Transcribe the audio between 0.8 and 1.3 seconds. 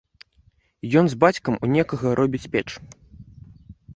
Ён з